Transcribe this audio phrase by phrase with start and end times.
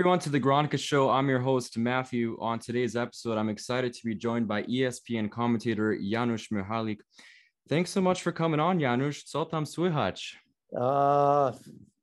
[0.00, 1.10] everyone to the Groneka Show.
[1.10, 2.38] I'm your host, Matthew.
[2.40, 7.00] On today's episode, I'm excited to be joined by ESPN commentator Janusz Michallik.
[7.68, 9.24] Thanks so much for coming on, Janusz.
[9.24, 10.36] Co tam słychać?
[10.74, 11.52] Uh,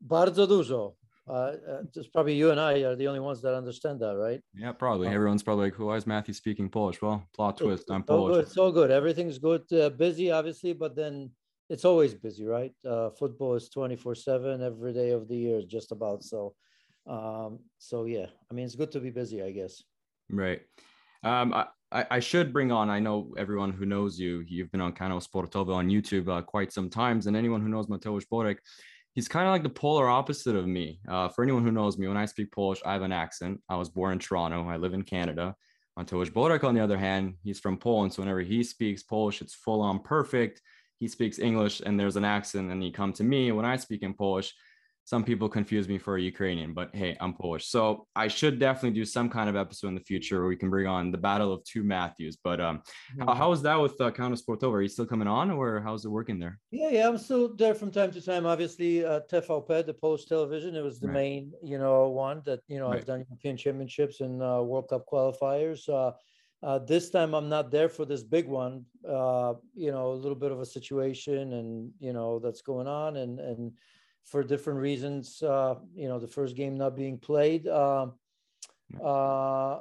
[0.01, 0.93] bardzo dużo.
[1.27, 1.53] Uh,
[1.91, 4.43] just probably you and I are the only ones that understand that, right?
[4.53, 5.07] Yeah, probably.
[5.07, 7.01] Everyone's probably like, why is Matthew speaking Polish?
[7.01, 7.89] Well, plot twist.
[7.89, 8.35] I'm Polish.
[8.35, 8.45] Good.
[8.45, 8.91] It's all good.
[8.91, 9.63] Everything's good.
[9.73, 11.31] Uh, busy, obviously, but then
[11.67, 12.73] it's always busy, right?
[12.85, 16.23] Uh, football is 24 7 every day of the year, just about.
[16.23, 16.53] So,
[17.07, 19.83] um, so yeah, I mean, it's good to be busy, I guess.
[20.29, 20.61] Right.
[21.23, 24.93] Um, I, I should bring on, I know everyone who knows you, you've been on
[24.93, 28.57] Kanał Sportowy on YouTube uh, quite some times, and anyone who knows Mateusz Borek,
[29.13, 30.99] he's kind of like the polar opposite of me.
[31.07, 33.61] Uh, for anyone who knows me, when I speak Polish, I have an accent.
[33.69, 34.67] I was born in Toronto.
[34.67, 35.55] I live in Canada.
[35.97, 38.13] Mateusz Borek, on the other hand, he's from Poland.
[38.13, 40.61] So whenever he speaks Polish, it's full on perfect
[40.99, 44.03] he speaks English and there's an accent, and you come to me when I speak
[44.03, 44.53] in Polish.
[45.07, 47.69] Some people confuse me for a Ukrainian, but hey, I'm Polish.
[47.69, 50.69] So I should definitely do some kind of episode in the future where we can
[50.69, 52.35] bring on the battle of two Matthews.
[52.43, 53.21] But um, mm-hmm.
[53.21, 54.73] how, how is that with uh, Kanał Sportowy?
[54.73, 56.59] Are you still coming on or how's it working there?
[56.71, 58.45] Yeah, yeah, I'm still there from time to time.
[58.45, 61.13] Obviously, uh, TVP, the Polish television, it was the right.
[61.13, 62.97] main, you know, one that, you know, right.
[62.97, 65.87] I've done European championships and uh, World Cup qualifiers.
[65.87, 66.11] Uh,
[66.63, 68.83] uh, this time I'm not there for this big one.
[69.07, 73.17] Uh, you know, a little bit of a situation, and you know that's going on,
[73.17, 73.71] and and
[74.27, 75.41] for different reasons.
[75.41, 78.13] Uh, you know, the first game not being played, um,
[79.03, 79.79] uh,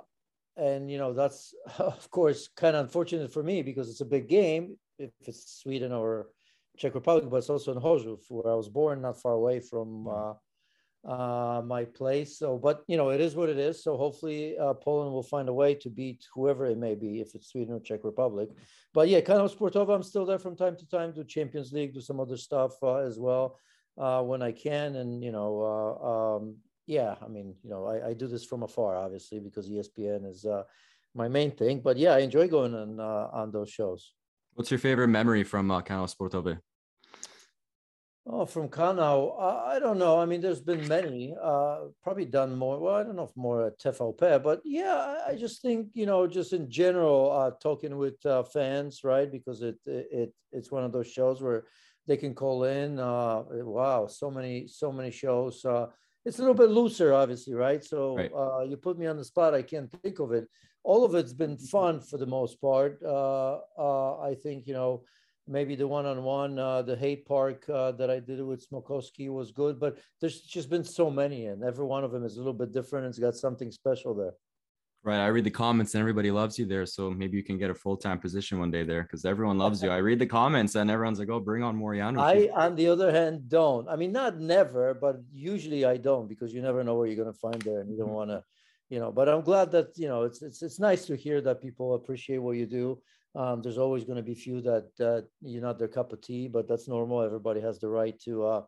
[0.56, 4.28] and you know that's of course kind of unfortunate for me because it's a big
[4.28, 6.28] game if it's Sweden or
[6.78, 10.08] Czech Republic, but it's also in Chorzów, where I was born, not far away from
[10.08, 10.34] uh,
[11.06, 12.38] uh, my place.
[12.38, 13.82] So, but you know, it is what it is.
[13.82, 17.34] So hopefully, uh, Poland will find a way to beat whoever it may be, if
[17.34, 18.50] it's Sweden or Czech Republic.
[18.94, 21.12] But yeah, Kanał Sportowy, I'm still there from time to time.
[21.12, 23.58] Do Champions League, do some other stuff uh, as well
[23.98, 28.08] uh, when I can, and you know, uh, um, yeah, I mean, you know, I,
[28.08, 30.62] I, do this from afar, obviously, because ESPN is uh,
[31.14, 31.80] my main thing.
[31.80, 34.12] But yeah, I enjoy going on on those shows.
[34.54, 36.58] What's your favorite memory from uh, Kanał Sportowy?
[38.28, 40.18] Oh, from Kanał, I don't know.
[40.18, 41.36] I mean, there's been many.
[41.40, 42.80] Uh, probably done more.
[42.80, 46.26] Well, I don't know if more at TVP, but yeah, I just think you know,
[46.26, 49.30] just in general, uh, talking with uh, fans, right?
[49.30, 51.66] Because it it it's one of those shows where
[52.06, 52.98] they can call in.
[52.98, 55.64] Uh, wow, so many so many shows.
[55.64, 55.86] Uh,
[56.24, 57.84] it's a little bit looser, obviously, right?
[57.84, 58.30] So right.
[58.34, 59.54] Uh, you put me on the spot.
[59.54, 60.48] I can't think of it.
[60.82, 63.00] All of it's been fun for the most part.
[63.04, 65.02] I think you know
[65.48, 69.78] maybe the one-on-one, uh, the Hejt Park uh, that I did with Smokowski was good,
[69.78, 72.72] but there's just been so many, and every one of them is a little bit
[72.72, 73.06] different.
[73.06, 74.32] It's got something special there.
[75.06, 75.20] Right.
[75.20, 76.84] I read the comments and everybody loves you there.
[76.84, 79.80] So maybe you can get a full time position one day there because everyone loves
[79.80, 79.88] you.
[79.98, 82.18] I read the comments and everyone's like, oh, bring on Moriano.
[82.20, 83.88] I, on the other hand, don't.
[83.88, 87.32] I mean, not never, but usually I don't because you never know where you're going
[87.32, 88.16] to find there and you don't mm-hmm.
[88.16, 88.42] want to,
[88.88, 89.12] you know.
[89.12, 92.38] But I'm glad that, you know, it's, it's, it's nice to hear that people appreciate
[92.38, 93.00] what you do.
[93.36, 96.48] Um, there's always going to be few that uh, you're not their cup of tea,
[96.48, 97.22] but that's normal.
[97.22, 98.62] Everybody has the right to uh,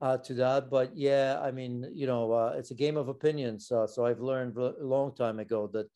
[0.00, 0.70] uh, to that.
[0.70, 3.70] But yeah, I mean, you know, uh, it's a game of opinions.
[3.70, 5.88] Uh, so I've learned a long time ago that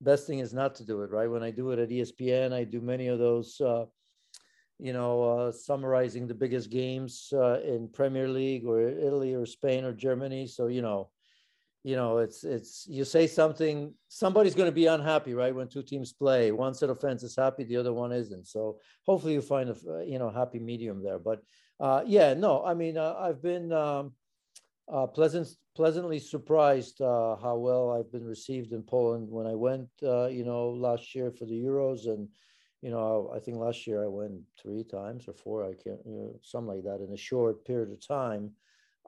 [0.00, 1.10] best thing is not to do it.
[1.10, 3.60] Right when I do it at ESPN, I do many of those.
[3.60, 3.86] Uh,
[4.78, 10.46] you know, summarizing the biggest games in Premier League or Italy or Spain or Germany.
[10.46, 11.08] So you know,
[11.86, 15.54] you know, it's it's you say something, somebody's going to be unhappy, right?
[15.54, 18.48] When two teams play, one set of fans is happy, the other one isn't.
[18.48, 21.20] So hopefully you find a you know happy medium there.
[21.20, 21.42] But
[21.80, 24.12] uh, yeah, no, I mean uh, I've been um,
[24.92, 29.88] uh, pleasant pleasantly surprised uh, how well I've been received in Poland when I went,
[30.02, 32.28] uh, you know, last year for the Euros and.
[32.82, 36.12] You know, I think last year I went three times or four, I can't, you
[36.12, 38.52] know, something like that in a short period of time.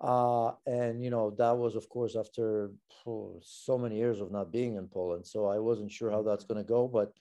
[0.01, 2.71] Uh, and you know that was of course after
[3.07, 6.45] oh, so many years of not being in Poland, so I wasn't sure how that's
[6.45, 6.87] going to go.
[6.87, 7.13] But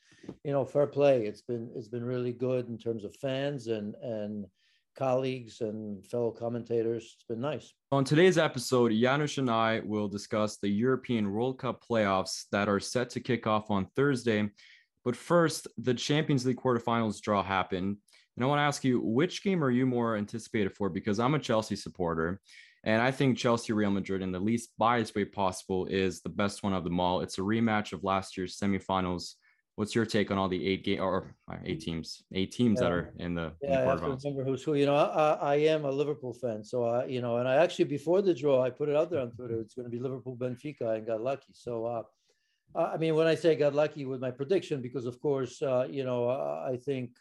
[0.43, 1.25] you know, fair play.
[1.25, 4.45] It's been it's been really good in terms of fans and and
[4.97, 7.13] colleagues and fellow commentators.
[7.15, 7.73] It's been nice.
[7.91, 12.79] On today's episode, Janusz and I will discuss the European World Cup playoffs that are
[12.79, 14.49] set to kick off on Thursday.
[15.05, 17.97] But first, the Champions League quarterfinals draw happened.
[18.35, 20.89] And I want to ask you, which game are you more anticipated for?
[20.89, 22.41] Because I'm a Chelsea supporter.
[22.83, 26.63] And I think Chelsea Real Madrid in the least biased way possible is the best
[26.63, 27.21] one of them all.
[27.21, 29.33] It's a rematch of last year's semifinals.
[29.77, 32.83] What's your take on all the eight game or eight teams, eight teams yeah.
[32.83, 33.53] that are in the?
[33.61, 34.73] Yeah, in the I have to remember who's who.
[34.73, 37.85] You know, I, I am a Liverpool fan, so I, you know, and I actually
[37.85, 39.59] before the draw, I put it out there on Twitter.
[39.59, 41.53] It's going to be Liverpool Benfica, and got lucky.
[41.53, 42.01] So, uh,
[42.75, 45.85] I mean, when I say I got lucky with my prediction, because of course, uh,
[45.87, 47.11] you know, I think,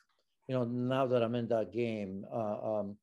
[0.48, 2.96] you know, now that I'm in that game, uh, um,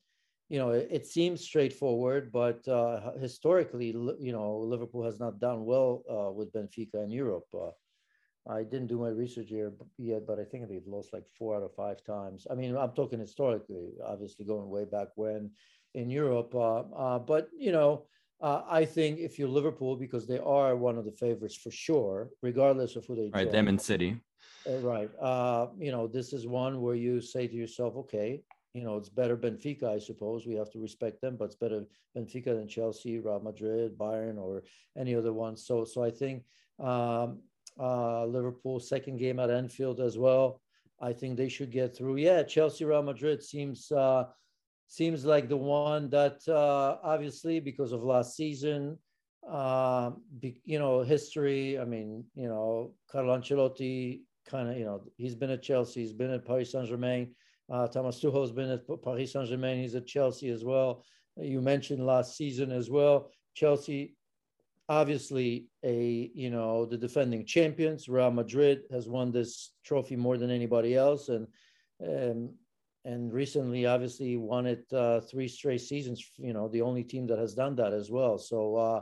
[0.50, 3.90] you know, it, it seems straightforward, but uh, historically,
[4.20, 7.46] you know, Liverpool has not done well uh, with Benfica in Europe.
[8.48, 11.64] I didn't do my research here yet, but I think they've lost like four out
[11.64, 12.46] of five times.
[12.52, 15.52] I mean, I'm talking historically, obviously going way back when
[15.94, 16.54] in Europe.
[16.54, 18.06] Uh, uh, but you know,
[18.42, 22.30] uh, I think if you're Liverpool, because they are one of the favorites for sure,
[22.42, 23.54] regardless of who they right, join.
[23.54, 24.20] them in City.
[24.70, 25.10] Uh, right.
[25.22, 28.42] Uh, you know, this is one where you say to yourself, okay,
[28.74, 30.46] you know, it's better Benfica, I suppose.
[30.46, 31.86] We have to respect them, but it's better
[32.18, 34.64] Benfica than Chelsea, Real Madrid, Bayern, or
[34.98, 35.56] any other one.
[35.56, 36.44] So, so I think
[36.80, 37.40] um,
[37.80, 40.62] uh, Liverpool second game at Anfield as well.
[41.02, 42.18] I think they should get through.
[42.18, 44.26] Yeah, Chelsea, Real Madrid seems uh,
[44.88, 48.98] seems like the one that uh, obviously because of last season,
[49.50, 51.80] uh, be, you know, history.
[51.80, 56.14] I mean, you know, Carlo Ancelotti kind of, you know, he's been at Chelsea, he's
[56.14, 57.34] been at Paris Saint Germain.
[57.72, 59.82] Uh, Thomas Tuchel's been at Paris Saint Germain.
[59.82, 61.04] He's at Chelsea as well.
[61.38, 63.32] You mentioned last season as well.
[63.56, 64.16] Chelsea
[64.90, 68.10] obviously a you know the defending champions.
[68.10, 71.30] Real madrid has won this trophy more than anybody else.
[71.30, 71.48] And
[72.06, 72.50] um,
[73.06, 77.40] and recently obviously won it uh, three straight seasons you know the only team that
[77.40, 78.38] has done that as well.
[78.38, 79.02] So uh,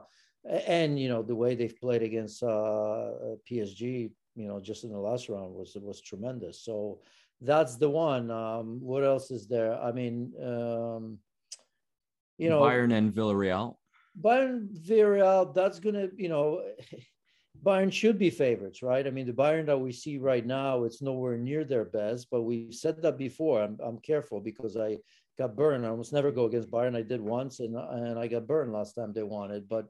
[0.50, 4.98] and you know the way they've played against uh, psg you know just in the
[4.98, 6.64] last round was was tremendous.
[6.64, 7.00] So
[7.44, 8.30] that's the one.
[8.30, 9.80] Um, what else is there?
[9.80, 11.18] I mean um,
[12.38, 13.78] you know bayern and villarreal
[14.20, 16.64] Bayern Villarreal, that's going to, you know,
[17.64, 19.06] Bayern should be favorites, right?
[19.06, 22.42] I mean, the Bayern that we see right now, it's nowhere near their best, but
[22.42, 23.62] we've said that before.
[23.62, 24.98] I'm, I'm careful because I
[25.38, 25.86] got burned.
[25.86, 26.96] I almost never go against Bayern.
[26.96, 29.88] I did once and, and I got burned last time they wanted, but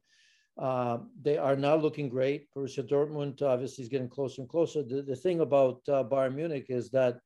[0.58, 2.48] uh, they are now looking great.
[2.54, 4.84] Borussia Dortmund obviously is getting closer and closer.
[4.84, 7.20] The, the thing about uh, Bayern Munich is that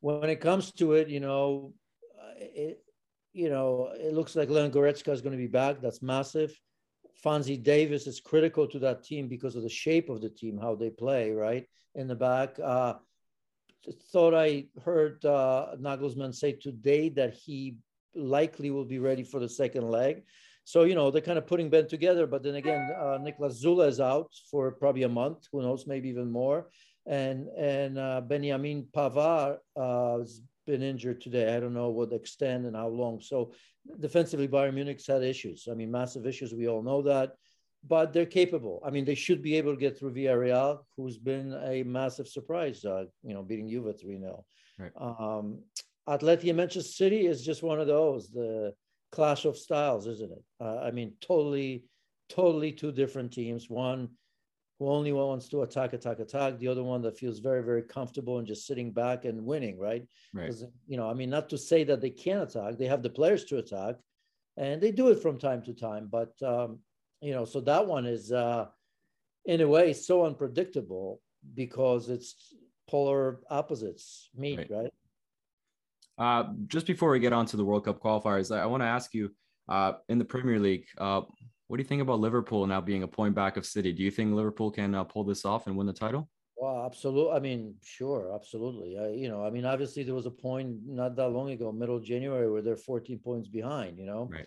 [0.00, 1.72] when it comes to it, you know,
[2.36, 2.83] it,
[3.34, 5.80] you know, it looks like Leon Goretzka is going to be back.
[5.80, 6.58] That's massive.
[7.22, 10.76] Phonzie Davies is critical to that team because of the shape of the team, how
[10.76, 11.66] they play, right?
[11.96, 12.58] In the back.
[12.62, 12.94] Uh,
[14.12, 17.76] thought I heard uh, Nagelsmann say today that he
[18.14, 20.22] likely will be ready for the second leg.
[20.64, 22.26] So, you know, they're kind of putting Ben together.
[22.26, 26.08] But then again, uh, Niklas Süle is out for probably a month, who knows, maybe
[26.08, 26.68] even more.
[27.06, 30.18] And and uh, Benjamin Pavard uh,
[30.66, 31.54] been injured today.
[31.54, 33.20] I don't know what extent and how long.
[33.20, 33.52] So
[34.00, 35.68] defensively, Bayern Munich's had issues.
[35.70, 36.54] I mean, massive issues.
[36.54, 37.32] We all know that,
[37.86, 38.82] but they're capable.
[38.84, 42.84] I mean, they should be able to get through Villarreal, who's been a massive surprise.
[42.84, 44.44] Uh, you know, beating Juve three 0
[44.78, 44.92] right.
[44.96, 45.60] um,
[46.08, 48.30] Atleti Manchester City is just one of those.
[48.30, 48.72] The
[49.12, 50.42] clash of styles, isn't it?
[50.60, 51.84] Uh, I mean, totally,
[52.28, 53.70] totally two different teams.
[53.70, 54.08] One
[54.84, 56.58] who only wants to attack, attack, attack.
[56.58, 60.06] The other one that feels very, very comfortable and just sitting back and winning, right?
[60.34, 60.52] Right.
[60.86, 62.76] You know, I mean, not to say that they can't attack.
[62.76, 63.96] They have the players to attack,
[64.58, 66.08] and they do it from time to time.
[66.10, 66.80] But um,
[67.22, 68.66] you know, so that one is, uh,
[69.46, 71.22] in a way, so unpredictable
[71.54, 72.54] because it's
[72.86, 74.70] polar opposites meet, right?
[74.70, 74.92] right?
[76.18, 78.86] Uh, just before we get on to the World Cup qualifiers, I, I want to
[78.86, 79.30] ask you
[79.66, 81.22] uh, in the Premier League, uh,
[81.66, 83.92] what do you think about Liverpool now being a point back of City?
[83.92, 86.28] Do you think Liverpool can uh, pull this off and win the title?
[86.56, 87.32] Well, absolutely.
[87.32, 88.98] I mean, sure, absolutely.
[88.98, 91.96] I, you know, I mean, obviously there was a point not that long ago, middle
[91.96, 93.98] of January, where they're 14 points behind.
[93.98, 94.46] You know, right.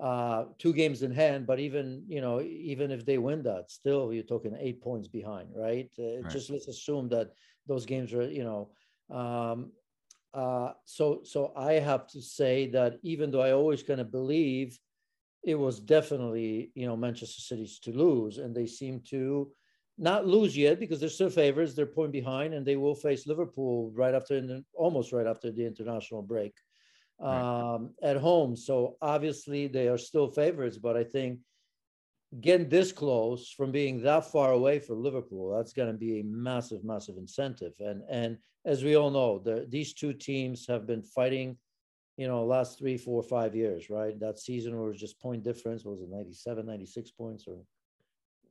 [0.00, 1.46] uh, two games in hand.
[1.46, 5.48] But even you know, even if they win that, still you're talking eight points behind,
[5.54, 5.90] right?
[5.98, 6.30] Uh, right.
[6.30, 7.32] Just let's assume that
[7.66, 8.70] those games are, you know.
[9.10, 9.72] Um,
[10.34, 14.78] uh, so, so I have to say that even though I always kind of believe
[15.44, 19.50] it was definitely you know Manchester City's to lose, and they seem to
[19.98, 21.74] not lose yet because they're still favorites.
[21.74, 26.22] They're point behind, and they will face Liverpool right after, almost right after the international
[26.22, 26.54] break
[27.20, 27.74] right.
[27.74, 28.56] um, at home.
[28.56, 31.40] So obviously they are still favorites, but I think
[32.40, 36.24] getting this close from being that far away for Liverpool, that's going to be a
[36.24, 37.72] massive, massive incentive.
[37.80, 41.56] And and as we all know, the, these two teams have been fighting
[42.18, 44.18] you know, last three, four, five years, right?
[44.18, 45.84] That season was just point difference.
[45.84, 47.58] was it 97, 96 points or,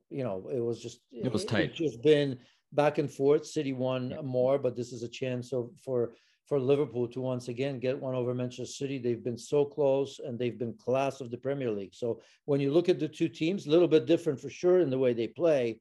[0.08, 1.74] you know, it was just, it was tight.
[1.74, 2.38] just been
[2.72, 3.44] back and forth.
[3.44, 4.22] City won yeah.
[4.22, 6.12] more, but this is a chance of, for,
[6.46, 8.96] for Liverpool to once again get one over Manchester City.
[8.96, 11.94] They've been so close and they've been class of the Premier League.
[11.94, 14.88] So when you look at the two teams, a little bit different for sure in
[14.88, 15.78] the way they play,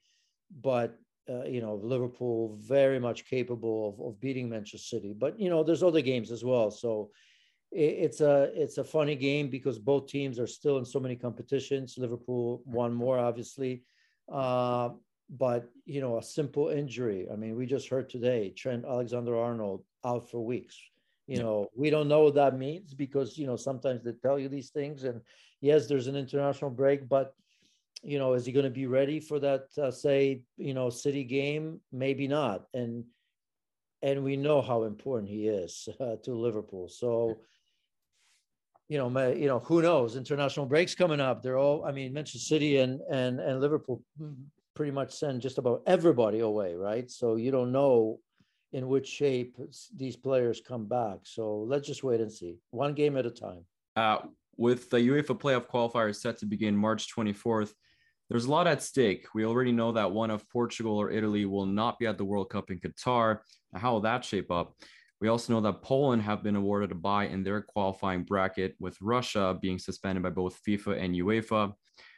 [0.62, 5.14] but uh, you know, Liverpool very much capable of, of beating Manchester City.
[5.18, 6.70] But you know, there's other games as well.
[6.70, 7.12] So
[7.72, 11.98] it's a it's a funny game because both teams are still in so many competitions.
[11.98, 13.84] Liverpool won more, obviously,
[14.32, 14.90] uh,
[15.30, 17.28] but you know a simple injury.
[17.32, 20.78] I mean, we just heard today Trent Alexander Arnold out for weeks.
[21.28, 24.48] You know, we don't know what that means because, you know, sometimes they tell you
[24.48, 25.04] these things.
[25.04, 25.20] And
[25.60, 27.34] yes, there's an international break, but,
[28.02, 31.26] you know, is he going to be ready for that, uh, say, you know, city
[31.26, 31.82] game?
[31.92, 32.68] Maybe not.
[32.74, 33.04] And,
[34.02, 36.88] and we know how important he is uh, to Liverpool.
[36.88, 37.40] So,
[38.90, 40.16] you know, may, you know, who knows?
[40.16, 41.42] International breaks coming up.
[41.42, 41.84] They're all.
[41.86, 44.02] I mean, Manchester City and and and Liverpool
[44.76, 47.10] pretty much send just about everybody away, right?
[47.10, 48.20] So you don't know
[48.74, 49.58] in which shape
[49.96, 51.20] these players come back.
[51.24, 53.66] So let's just wait and see, one game at a time.
[53.96, 54.20] Uh,
[54.58, 57.72] with the UEFA playoff qualifiers set to begin March 24th,
[58.30, 59.26] there's a lot at stake.
[59.34, 62.50] We already know that one of Portugal or Italy will not be at the World
[62.50, 63.40] Cup in Qatar.
[63.74, 64.76] How will that shape up?
[65.20, 68.98] We also know that Poland have been awarded a bye in their qualifying bracket, with
[69.02, 71.74] Russia being suspended by both FIFA and UEFA.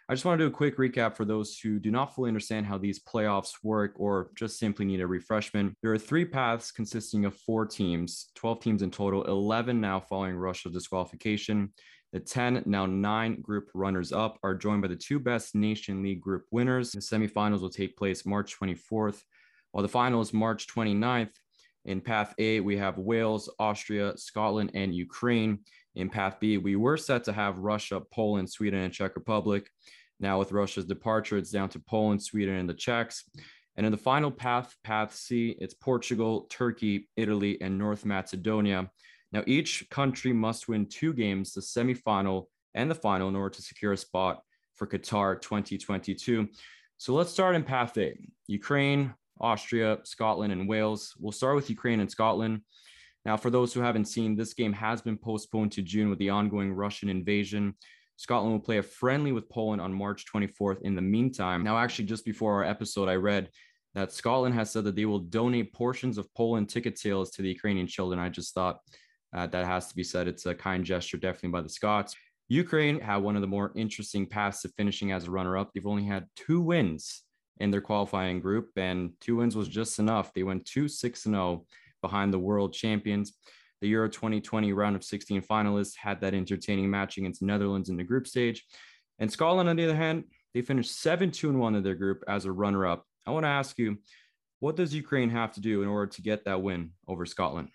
[0.09, 2.65] I just want to do a quick recap for those who do not fully understand
[2.65, 5.75] how these playoffs work or just simply need a refreshment.
[5.83, 10.35] There are three paths consisting of four teams, 12 teams in total, 11 now following
[10.35, 11.71] Russia's disqualification.
[12.11, 16.21] The 10, now nine group runners up, are joined by the two best Nation League
[16.21, 16.91] group winners.
[16.91, 19.21] The semifinals will take place March 24th,
[19.71, 21.33] while the finals March 29th.
[21.89, 25.57] In Path A, we have Wales, Austria, Scotland, and Ukraine.
[25.95, 29.67] In Path B, we were set to have Russia, Poland, Sweden, and Czech Republic.
[30.19, 33.23] Now, with Russia's departure, it's down to Poland, Sweden, and the Czechs.
[33.75, 38.91] And in the final path, Path C, it's Portugal, Turkey, Italy, and North Macedonia.
[39.31, 43.63] Now, each country must win two games, the semifinal and the final, in order to
[43.63, 44.43] secure a spot
[44.75, 46.49] for Qatar 2022.
[46.97, 48.15] So let's start in Path A
[48.45, 51.13] Ukraine, Austria, Scotland, and Wales.
[51.19, 52.61] We'll start with Ukraine and Scotland.
[53.25, 56.29] Now, for those who haven't seen, this game has been postponed to June with the
[56.29, 57.75] ongoing Russian invasion.
[58.15, 60.81] Scotland will play a friendly with Poland on March 24th.
[60.81, 63.49] In the meantime, now, actually, just before our episode, I read
[63.95, 67.49] that Scotland has said that they will donate portions of Poland ticket sales to the
[67.49, 68.19] Ukrainian children.
[68.19, 68.79] I just thought
[69.35, 70.27] uh, that has to be said.
[70.27, 72.15] It's a kind gesture, definitely by the Scots.
[72.49, 75.71] Ukraine had one of the more interesting paths to finishing as a runner up.
[75.73, 77.23] They've only had two wins
[77.59, 80.33] in their qualifying group, and two wins was just enough.
[80.33, 81.65] They went 2 6 0
[82.01, 83.33] behind the world champions.
[83.81, 88.03] The Euro 2020 round of 16 finalists had that entertaining match against Netherlands in the
[88.03, 88.65] group stage.
[89.19, 92.45] And Scotland, on the other hand, they finished 7 2 1 in their group as
[92.45, 93.05] a runner up.
[93.25, 93.97] I want to ask you,
[94.59, 97.69] what does Ukraine have to do in order to get that win over Scotland?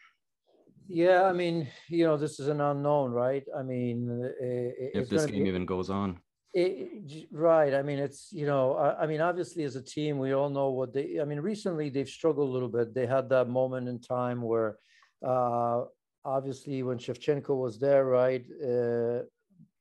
[0.86, 3.44] Yeah, I mean, you know, this is an unknown, right?
[3.58, 6.20] I mean, uh, it, if this game be, even goes on,
[6.54, 7.74] it, right.
[7.74, 10.70] I mean, it's, you know, I, I, mean, obviously as a team, we all know
[10.70, 12.94] what they, I mean, recently they've struggled a little bit.
[12.94, 14.78] They had that moment in time where,
[15.26, 15.82] uh,
[16.24, 18.44] obviously when Shevchenko was there, right?
[18.62, 19.24] Uh,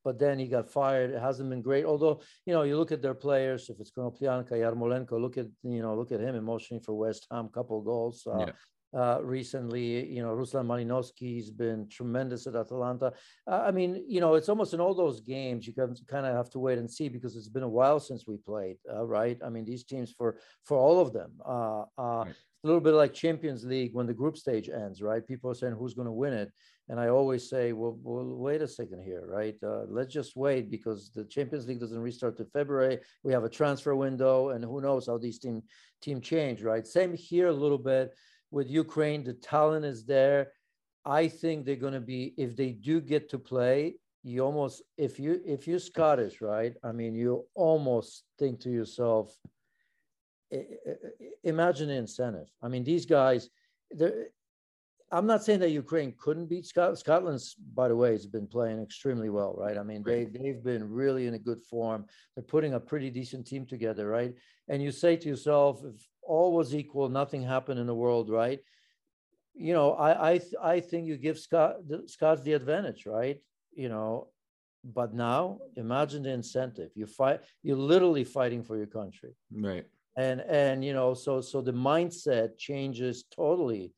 [0.03, 1.11] but then he got fired.
[1.11, 1.85] It hasn't been great.
[1.85, 5.81] Although, you know, you look at their players, if it's Konoplyanka, Yarmolenko, look at, you
[5.81, 8.27] know, look at him emotionally for West Ham, couple goals.
[8.27, 8.51] Uh, yeah
[8.93, 10.05] uh, recently.
[10.07, 13.13] You know, Ruslan Malinovsky's been tremendous at Atalanta.
[13.47, 16.35] Uh, I mean, you know, it's almost in all those games you can kind of
[16.35, 19.37] have to wait and see because it's been a while since we played, uh, right?
[19.43, 21.31] I mean, these teams for for all of them.
[21.45, 22.35] Uh, uh, right.
[22.63, 25.27] A little bit like Champions League when the group stage ends, right?
[25.27, 26.49] People are saying who's going to win it,
[26.87, 29.55] and I always say, well, well wait a second here, right?
[29.61, 32.99] Uh, let's just wait because the Champions League doesn't restart to February.
[33.21, 35.63] We have a transfer window, and who knows how these team
[36.01, 36.87] team change, right?
[36.87, 38.13] Same here a little bit
[38.53, 39.23] with Ukraine.
[39.23, 40.51] The talent is there.
[41.03, 43.95] I think they're going to be if they do get to play.
[44.23, 46.73] You almost if you if you're Scottish, right?
[46.83, 49.35] I mean, you almost think to yourself,
[51.43, 52.49] imagine the incentive.
[52.61, 53.49] I mean, these guys.
[55.11, 56.97] I'm not saying that Ukraine couldn't beat Scotland.
[56.97, 59.77] Scotland's, by the way, has been playing extremely well, right?
[59.77, 62.05] I mean, they they've been really in a good form.
[62.33, 64.33] They're putting a pretty decent team together, right?
[64.69, 68.59] And you say to yourself, if all was equal, nothing happened in the world, right?
[69.55, 73.39] You know, I I I think you give Scott the, Scots the advantage, right?
[73.75, 74.29] You know,
[74.83, 76.91] but now imagine the incentive.
[76.95, 77.41] You fight.
[77.61, 79.85] You're literally fighting for your country, right?
[80.17, 83.93] And and you know, so so the mindset changes totally.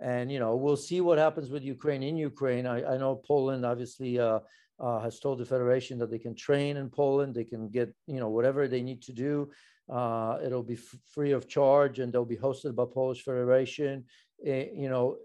[0.00, 2.66] And you know, we'll see what happens with Ukraine in Ukraine.
[2.66, 4.38] I, I know Poland obviously uh,
[4.78, 7.34] uh, has told the federation that they can train in Poland.
[7.34, 9.50] They can get you know whatever they need to do.
[9.90, 14.04] Uh, it'll be f- free of charge and they'll be hosted by Polish Federation,
[14.46, 15.16] uh, you know,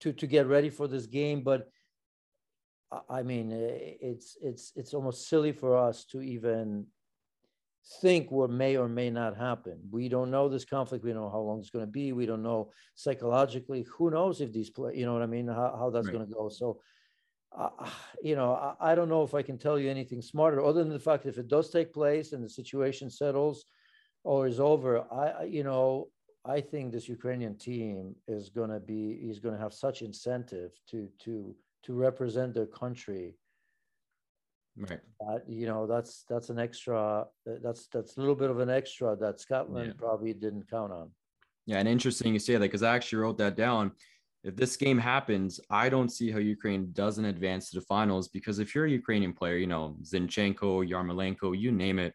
[0.00, 1.42] to, to get ready for this game.
[1.42, 1.68] But
[3.08, 6.86] I mean, eh, it's it's it's almost silly for us to even
[8.00, 9.78] think what may or may not happen.
[9.90, 11.04] We don't know this conflict.
[11.04, 12.12] We don't know how long it's going to be.
[12.12, 13.84] We don't know psychologically.
[13.96, 14.96] Who knows if these play?
[14.96, 15.48] You know what I mean?
[15.48, 16.12] How, how that's right.
[16.12, 16.48] going to go.
[16.48, 16.80] So,
[17.56, 17.70] uh,
[18.22, 20.92] you know, I, I, don't know if I can tell you anything smarter, other than
[20.92, 23.64] the fact that if it does take place and the situation settles,
[24.24, 26.08] Oh, or is over, I, you know,
[26.44, 30.72] I think this Ukrainian team is going to be is going to have such incentive
[30.90, 33.36] to to to represent their country.
[34.76, 35.00] Right.
[35.20, 37.26] That, you know, that's that's an extra.
[37.46, 39.98] That's that's a little bit of an extra that Scotland yeah.
[39.98, 41.10] probably didn't count on.
[41.66, 43.92] Yeah, and interesting you say that because I actually wrote that down.
[44.42, 48.58] If this game happens, I don't see how Ukraine doesn't advance to the finals because
[48.58, 52.12] if you're a Ukrainian player, you know, Zinchenko, Yarmolenko, you name it,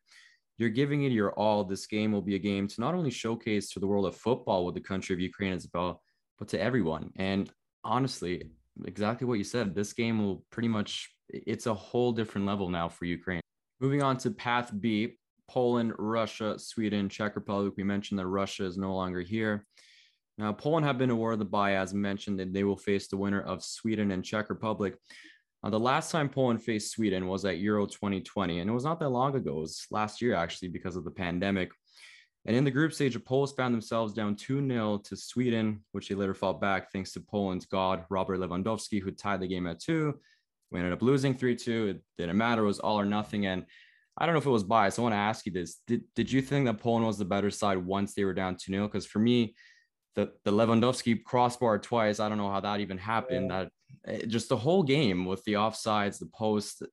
[0.57, 1.63] you're giving it your all.
[1.63, 4.65] This game will be a game to not only showcase to the world of football
[4.65, 5.99] what the country of Ukraine is about,
[6.39, 7.11] but to everyone.
[7.15, 7.49] And
[7.83, 8.49] honestly,
[8.85, 12.89] exactly what you said, this game will pretty much, it's a whole different level now
[12.89, 13.41] for Ukraine.
[13.79, 17.73] Moving on to Path B, Poland, Russia, Sweden, Czech Republic.
[17.77, 19.65] We mentioned that Russia is no longer here.
[20.37, 23.41] Now, Poland have been awarded the bye, as mentioned, and they will face the winner
[23.41, 24.95] of Sweden and Czech Republic.
[25.63, 28.99] Uh, the last time Poland faced Sweden was at Euro 2020, and it was not
[28.99, 29.57] that long ago.
[29.57, 31.71] It was last year, actually, because of the pandemic.
[32.45, 36.07] And in the group stage, the Poles found themselves down 2 0 to Sweden, which
[36.07, 39.81] they later fought back thanks to Poland's god, Robert Lewandowski, who tied the game at
[39.81, 40.17] two.
[40.71, 41.87] We ended up losing 3 2.
[41.87, 42.63] It didn't matter.
[42.63, 43.45] It was all or nothing.
[43.47, 43.65] And
[44.17, 44.97] I don't know if it was biased.
[44.97, 45.77] I want to ask you this.
[45.87, 48.71] Did, did you think that Poland was the better side once they were down 2
[48.71, 48.87] 0?
[48.87, 49.55] Because for me,
[50.15, 53.51] the, the Lewandowski crossbar twice, I don't know how that even happened.
[53.51, 53.69] That
[54.27, 56.83] just the whole game with the offsides, the post.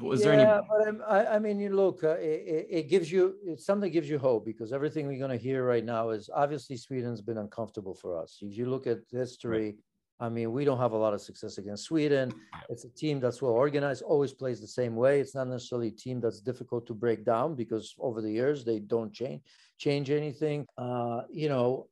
[0.00, 0.98] Was yeah, there any?
[0.98, 4.18] but I, I mean, you look, uh, it, it gives you it's something gives you
[4.18, 8.20] hope because everything we're going to hear right now is obviously Sweden's been uncomfortable for
[8.20, 8.38] us.
[8.40, 9.74] If you look at history, right.
[10.20, 12.32] I mean, we don't have a lot of success against Sweden.
[12.68, 15.18] It's a team that's well organized, always plays the same way.
[15.18, 18.80] It's not necessarily a team that's difficult to break down because over the years they
[18.80, 19.42] don't change
[19.78, 20.66] change anything.
[20.76, 21.88] Uh, you know,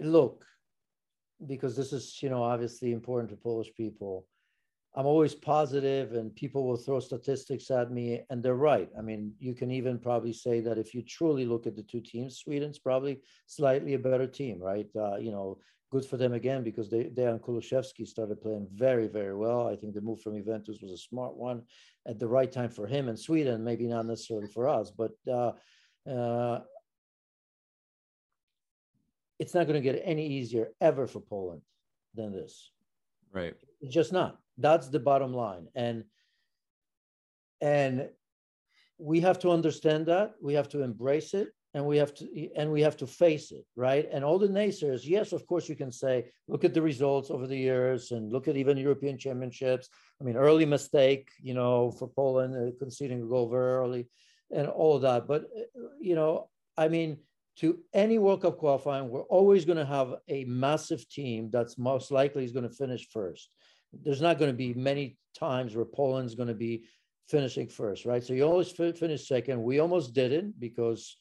[0.00, 0.44] look,
[1.46, 4.26] because this is you know obviously important to Polish people.
[4.94, 8.88] I'm always positive, and people will throw statistics at me, and they're right.
[8.98, 12.00] I mean, you can even probably say that if you truly look at the two
[12.00, 14.88] teams, Sweden's probably slightly a better team, right?
[14.96, 15.58] Uh, you know,
[15.90, 19.68] good for them again because they Dejan Kulusevski started playing very, very well.
[19.68, 21.62] I think the move from Juventus was a smart one
[22.06, 25.52] at the right time for him and Sweden, maybe not necessarily for us, but uh,
[26.10, 26.60] uh,
[29.38, 31.62] it's not going to get any easier ever for Poland
[32.14, 32.70] than this.
[33.32, 33.54] Right.
[33.80, 34.38] It's just not.
[34.56, 35.68] That's the bottom line.
[35.74, 36.04] And
[37.60, 38.08] and
[38.98, 40.34] we have to understand that.
[40.40, 43.64] We have to embrace it and we have to and we have to face it
[43.76, 47.30] right and all the naysayers yes of course you can say look at the results
[47.30, 49.88] over the years and look at even european championships
[50.20, 54.08] i mean early mistake you know for poland uh, conceding a goal very early
[54.50, 57.18] and all that but uh, you know i mean
[57.58, 62.10] to any world cup qualifying we're always going to have a massive team that's most
[62.10, 63.50] likely is going to finish first
[64.04, 66.84] there's not going to be many times where poland's going to be
[67.28, 71.16] finishing first right so you always finish second we almost didn't because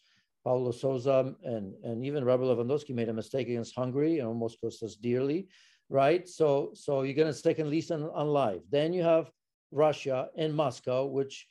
[0.47, 4.81] Paulo Sousa and, and even Robert Lewandowski made a mistake against Hungary and almost cost
[4.81, 5.49] us dearly,
[5.89, 6.25] right?
[6.25, 8.61] So, so you're going to second least on, on live.
[8.71, 9.29] Then you have
[9.71, 11.45] Russia and Moscow, which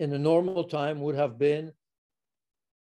[0.00, 1.70] in a normal time would have been,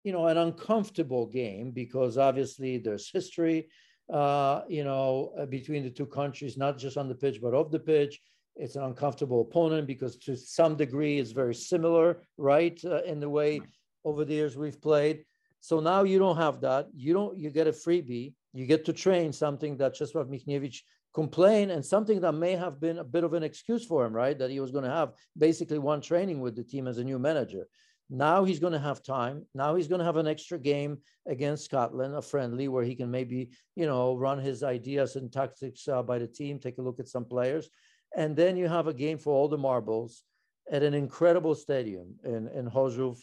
[0.06, 3.68] you know, an uncomfortable game because obviously there's history,
[4.08, 7.72] uh, you know, uh, between the two countries, not just on the pitch, but off
[7.72, 8.20] the pitch.
[8.54, 13.28] It's an uncomfortable opponent because to some degree it's very similar, right, uh, in the
[13.28, 13.60] way
[14.04, 15.24] over the years we've played.
[15.60, 16.86] So now you don't have that.
[16.94, 17.36] You don't.
[17.36, 18.34] You get a freebie.
[18.52, 20.82] You get to train something that Czesław Michniewicz
[21.14, 24.38] complained and something that may have been a bit of an excuse for him, right?
[24.38, 27.18] That he was going to have basically one training with the team as a new
[27.18, 27.66] manager.
[28.08, 29.44] Now he's going to have time.
[29.54, 33.10] Now he's going to have an extra game against Scotland, a friendly, where he can
[33.10, 37.00] maybe, you know, run his ideas and tactics uh, by the team, take a look
[37.00, 37.68] at some players.
[38.16, 40.22] And then you have a game for all the marbles
[40.70, 43.18] at an incredible stadium in, in Chorzów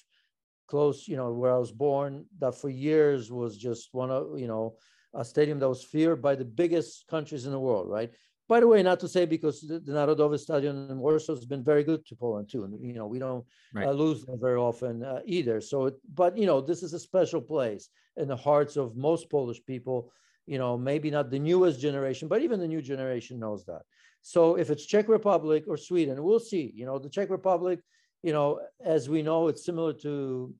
[0.67, 4.47] close, you know, where I was born, that for years was just one of, you
[4.47, 4.75] know,
[5.13, 8.11] a stadium that was feared by the biggest countries in the world, right?
[8.49, 11.63] By the way, not to say because the, the Narodowy Stadion in Warsaw has been
[11.63, 12.65] very good to Poland too.
[12.65, 13.87] And, you know, we don't right.
[13.87, 15.61] uh, lose them very often uh, either.
[15.61, 19.29] So, it, but, you know, this is a special place in the hearts of most
[19.29, 20.11] Polish people.
[20.45, 23.83] You know, maybe not the newest generation, but even the new generation knows that.
[24.21, 26.71] So if it's Czech Republic or Sweden, we'll see.
[26.75, 27.79] You know, the Czech Republic,
[28.23, 30.53] you know, as we know, it's similar to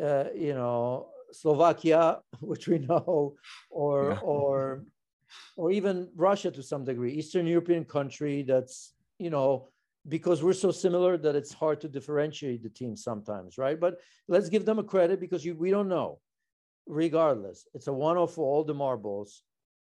[0.00, 3.34] uh, you know, Slovakia, which we know,
[3.70, 4.20] or yeah.
[4.22, 4.84] or
[5.56, 9.68] or even Russia to some degree, Eastern European country that's you know
[10.08, 13.78] because we're so similar that it's hard to differentiate the teams sometimes, right?
[13.78, 16.20] But let's give them a credit because you, we don't know.
[16.86, 19.42] Regardless, it's a one-off for all the marbles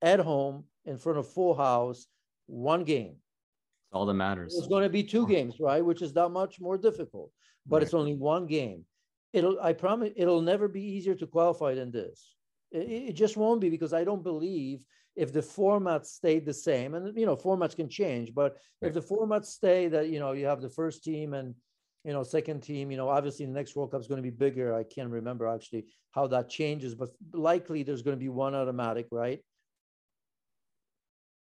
[0.01, 2.07] at home in front of full house,
[2.47, 3.17] one game.
[3.17, 4.55] It's all that matters.
[4.57, 5.85] It's going to be two games, right?
[5.85, 7.31] Which is that much more difficult,
[7.67, 7.83] but right.
[7.83, 8.85] it's only one game
[9.33, 12.35] it'll I promise it'll never be easier to qualify than this.
[12.71, 14.83] It, it just won't be because I don't believe
[15.15, 18.89] if the formats stayed the same, and you know formats can change, but right.
[18.89, 21.55] if the formats stay that you know you have the first team and
[22.03, 24.35] you know second team, you know obviously the next World Cup is going to be
[24.35, 24.75] bigger.
[24.75, 29.07] I can't remember actually how that changes, but likely there's going to be one automatic,
[29.11, 29.39] right?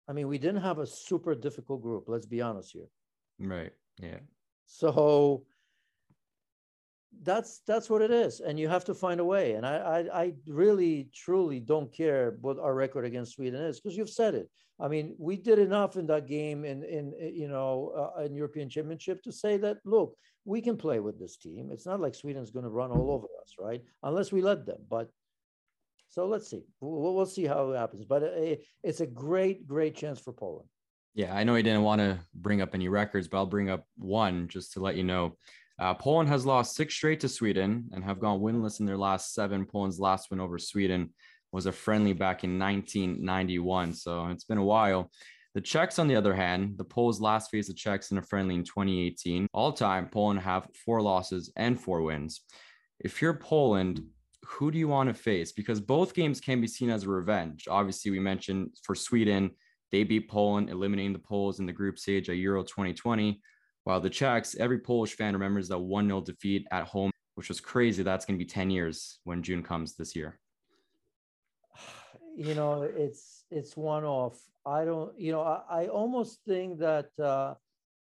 [0.07, 2.05] I mean, we didn't have a super difficult group.
[2.07, 2.87] Let's be honest here.
[3.39, 3.71] Right.
[4.01, 4.19] Yeah.
[4.65, 5.45] So
[7.23, 10.21] that's that's what it is and you have to find a way and i i,
[10.21, 14.49] I really truly don't care what our record against sweden is because you've said it.
[14.79, 18.69] I mean we did enough in that game in in you know uh, in european
[18.69, 21.69] championship to say that look we can play with this team.
[21.71, 23.83] It's not like sweden's going to run all over us right?
[24.01, 25.09] Unless we let them but
[26.09, 26.63] so let's see.
[26.81, 30.33] We'll, we'll see how it happens but it, uh, it's a great great chance for
[30.33, 30.67] poland.
[31.13, 33.85] Yeah i know he didn't want to bring up any records but i'll bring up
[33.97, 35.35] one just to let you know
[35.81, 39.33] uh, Poland has lost six straight to Sweden and have gone winless in their last
[39.33, 39.65] seven.
[39.65, 41.09] Poland's last win over Sweden
[41.51, 43.93] was a friendly back in 1991.
[43.93, 45.11] So it's been a while.
[45.55, 48.53] The Czechs, on the other hand, the Poles last faced the Czechs in a friendly
[48.53, 49.47] in 2018.
[49.53, 52.41] All time, Poland have four losses and four wins.
[52.99, 54.03] If you're Poland,
[54.45, 55.51] who do you want to face?
[55.51, 57.67] Because both games can be seen as a revenge.
[57.67, 59.49] Obviously, we mentioned for Sweden,
[59.91, 63.41] they beat Poland, eliminating the Poles in the group stage at Euro 2020.
[63.83, 67.59] While the Czechs, every Polish fan remembers that 1 0 defeat at home, which was
[67.59, 68.03] crazy.
[68.03, 70.39] That's going to be 10 years when June comes this year.
[72.33, 74.39] You know, it's it's one off.
[74.65, 77.55] I don't, you know, I, I almost think that, uh,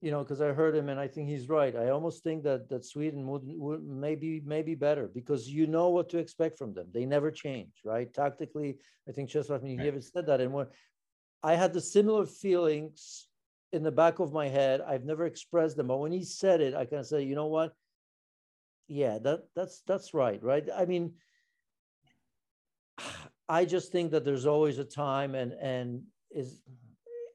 [0.00, 1.74] you know, because I heard him and I think he's right.
[1.74, 6.08] I almost think that that Sweden would, would maybe maybe better because you know what
[6.10, 6.86] to expect from them.
[6.94, 8.14] They never change, right?
[8.14, 10.04] Tactically, I think Czesław Michniewicz right.
[10.04, 10.40] said that.
[10.40, 10.68] And when
[11.42, 13.26] I had the similar feelings
[13.72, 14.80] in the back of my head.
[14.80, 17.46] I've never expressed them, but when he said it, I kind of say, you know
[17.46, 17.74] what?
[18.88, 20.68] Yeah, that that's that's right, right?
[20.76, 21.14] I mean,
[23.48, 26.60] I just think that there's always a time, and and is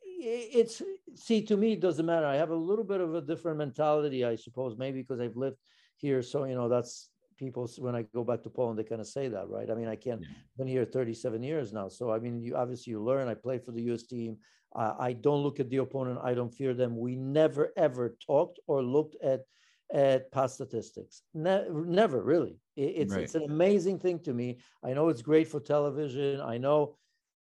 [0.04, 0.82] it's
[1.16, 2.26] see to me it doesn't matter.
[2.26, 5.58] I have a little bit of a different mentality, I suppose, maybe because I've lived
[5.98, 9.08] here, so you know that's people when I go back to Poland, they kind of
[9.08, 9.70] say that, right?
[9.70, 10.28] I mean, I can't yeah.
[10.58, 13.28] been here 37 years now, so I mean, you obviously you learn.
[13.28, 14.04] I played for the U.S.
[14.04, 14.38] team.
[14.76, 16.20] Uh, I don't look at the opponent.
[16.24, 16.98] I don't fear them.
[16.98, 19.42] We never ever talked or looked at
[19.94, 21.22] at past statistics.
[21.34, 22.60] Ne- never really.
[22.76, 23.24] It, it's right.
[23.24, 24.60] it's an amazing thing to me.
[24.84, 26.42] I know it's great for television.
[26.42, 26.98] I know,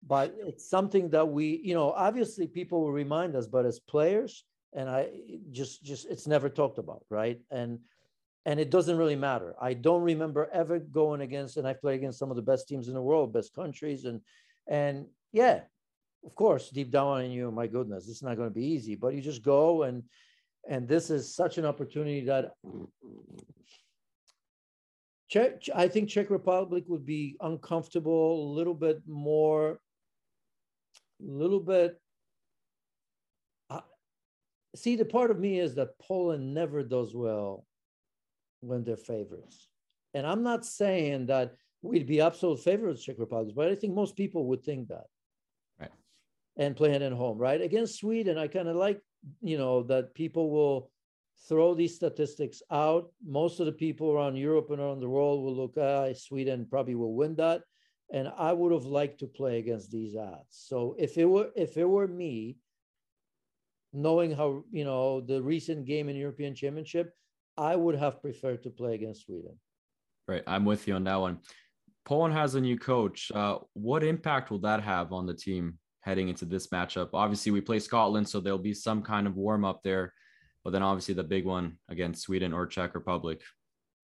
[0.06, 4.44] but it's something that we, you know, obviously people will remind us, but as players,
[4.74, 5.10] and I
[5.52, 7.40] just just it's never talked about, right?
[7.52, 7.80] And
[8.46, 9.56] and it doesn't really matter.
[9.62, 12.88] I don't remember ever going against, and I played against some of the best teams
[12.90, 14.20] in the world, best countries, and
[14.68, 15.62] and yeah,
[16.26, 19.14] of course, deep down in you, my goodness, it's not going to be easy, but
[19.14, 20.04] you just go and
[20.70, 22.52] and this is such an opportunity that
[25.30, 29.80] Czech, I think Czech Republic would be uncomfortable, a little bit more,
[31.20, 32.00] a little bit.
[33.70, 33.82] Uh,
[34.76, 37.66] see, the part of me is that Poland never does well
[38.62, 39.68] when they're favorites.
[40.14, 44.16] And I'm not saying that we'd be absolute favorites, Czech Republic, but I think most
[44.16, 45.08] people would think that
[46.58, 47.62] and playing at home, right?
[47.62, 49.00] Against Sweden, I kind of like,
[49.42, 50.92] you know, that people will
[51.48, 53.12] throw these statistics out.
[53.26, 56.96] Most of the people around Europe and around the world will look, ah, Sweden probably
[56.96, 57.62] will win that.
[58.12, 60.50] And I would have liked to play against these odds.
[60.50, 62.58] So if it were if it were me,
[63.92, 67.14] knowing how you know the recent game in European Championship,
[67.58, 69.58] I would have preferred to play against Sweden.
[70.28, 71.40] Right, I'm with you on that one.
[72.06, 73.32] Poland has a new coach.
[73.34, 77.10] Uh, what impact will that have on the team heading into this matchup.
[77.14, 80.14] Obviously, we play Scotland, so there'll be some kind of warm up there,
[80.64, 83.42] but then obviously the big one against Sweden or Czech Republic.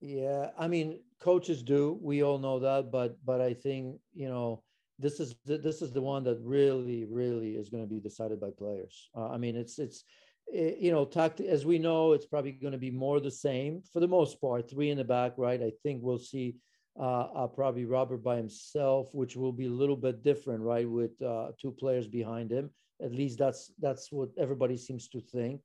[0.01, 1.99] Yeah, I mean, coaches do.
[2.01, 4.63] We all know that, but but I think you know
[4.97, 8.39] this is the, this is the one that really really is going to be decided
[8.39, 9.09] by players.
[9.15, 10.05] Uh, I mean, it's it's
[10.47, 13.81] it, you know, tact as we know, it's probably going to be more the same
[13.91, 14.69] for the most part.
[14.69, 15.61] Three in the back, right?
[15.61, 16.55] I think we'll see
[16.99, 20.89] uh, uh, probably Robert by himself, which will be a little bit different, right?
[20.89, 22.69] With uh, two players behind him.
[23.01, 25.61] At least that's that's what everybody seems to think.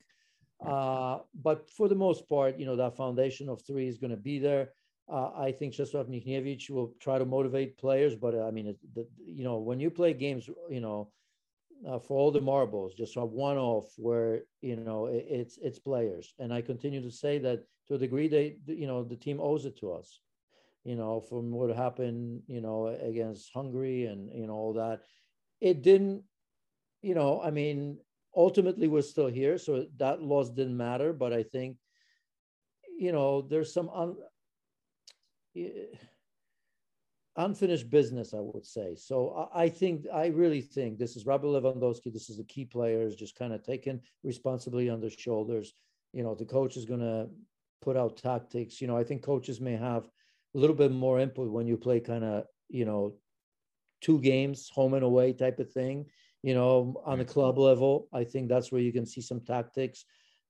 [0.64, 4.16] Uh, but for the most part, you know, that foundation of three is going to
[4.16, 4.70] be there.
[5.12, 9.42] Uh, I think Czesław Michniewicz will try to motivate players, but I mean, the, you
[9.42, 11.10] know, when you play games, you know,
[11.86, 15.80] uh, for all the marbles, just have one off where you know it, it's it's
[15.80, 19.40] players, and I continue to say that to a degree they, you know, the team
[19.40, 20.20] owes it to us
[20.84, 25.00] you know, from what happened, you know, against Hungary and, you know, all that.
[25.60, 26.22] It didn't,
[27.02, 27.98] you know, I mean,
[28.36, 29.56] ultimately we're still here.
[29.58, 31.12] So that loss didn't matter.
[31.12, 31.78] But I think,
[32.98, 34.16] you know, there's some, un-
[37.36, 38.94] unfinished business, I would say.
[38.94, 42.12] So I think I really think this is Robert Lewandowski.
[42.12, 45.74] This is the key players just kind of taking responsibility on their shoulders.
[46.12, 47.28] You know, the coach is going to
[47.82, 48.80] put out tactics.
[48.80, 50.08] You know, I think coaches may have
[50.54, 53.14] a little bit more input when you play kind of you know
[54.00, 56.06] two games home and away type of thing.
[56.42, 60.04] You know, on the club level, I think that's where you can see some tactics.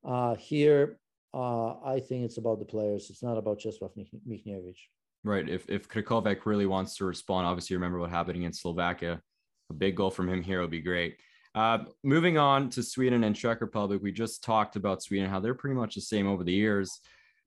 [0.05, 0.99] Uh, here,
[1.33, 3.11] uh, I think it's about the players.
[3.11, 3.93] It's not about Czesław
[4.29, 4.77] Michniewicz.
[5.23, 5.49] Right.
[5.49, 9.23] If if Krychowiak really wants to respond, obviously remember what happened in Slovakia.
[9.71, 11.17] A big goal from him here would be great.
[11.55, 15.55] Uh, moving on to Sweden and Czech Republic, we just talked about Sweden, how they're
[15.55, 17.01] pretty much the same over the years,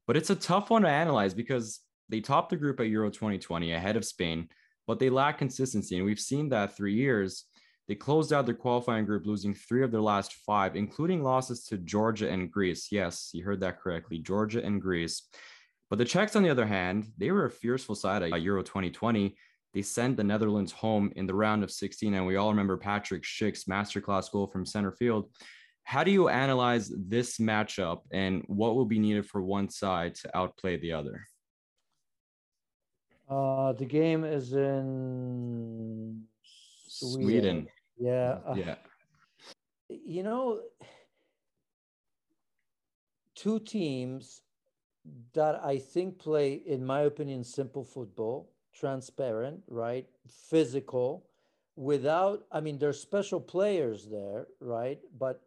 [0.08, 3.74] but it's a tough one to analyze because they topped the group at Euro 2020
[3.74, 4.50] ahead of Spain,
[4.86, 5.98] but they lack consistency.
[5.98, 7.46] And we've seen that three years.
[7.88, 11.78] They closed out their qualifying group, losing three of their last five, including losses to
[11.78, 12.90] Georgia and Greece.
[12.92, 15.24] Yes, you heard that correctly Georgia and Greece.
[15.90, 19.38] But the Czechs, on the other hand, they were a fearful side at Euro 2020.
[19.74, 23.24] They sent the Netherlands home in the round of 16, and we all remember Patrik
[23.24, 25.30] Schick's masterclass goal from center field.
[25.84, 30.38] How do you analyze this matchup, and what will be needed for one side to
[30.38, 31.22] outplay the other?
[33.30, 36.24] Uh, the game is in
[36.88, 37.24] Sweden.
[37.24, 37.68] Sweden.
[37.98, 38.40] Yeah.
[38.56, 38.76] Yeah.
[39.90, 40.60] You know,
[43.36, 44.42] two teams
[45.34, 50.06] that I think play, in my opinion, simple football, transparent, right?
[50.50, 51.26] Physical,
[51.78, 55.00] without, I mean, there's special players there, right?
[55.18, 55.42] But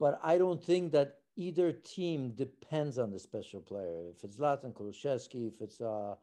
[0.00, 4.10] but I don't think that either team depends on the special player.
[4.10, 6.16] If it's Zlatan Kulusevski, if it's uh,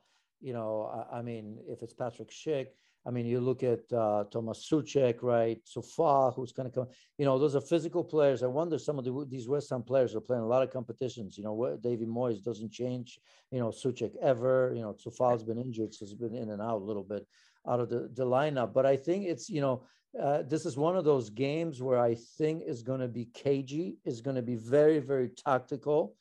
[0.44, 2.68] you know, I, I mean, if it's Patrik Schick,
[3.06, 5.60] I mean, you look at uh, Thomas Soucek, right?
[5.66, 6.88] Coufal, who's going to come.
[7.18, 8.44] You know, those are physical players.
[8.44, 11.38] I wonder some of the, these West Ham players are playing a lot of competitions.
[11.38, 13.20] You know, David Moyes doesn't change.
[13.52, 14.72] You know, Soucek ever.
[14.74, 17.28] You know, Coufal's been injured, so he's been in and out a little bit
[17.68, 18.74] out of the, the lineup.
[18.74, 19.84] But I think it's you know,
[20.22, 23.98] uh, this is one of those games where I think is going to be cagey.
[24.06, 26.16] Is going to be very very tactical.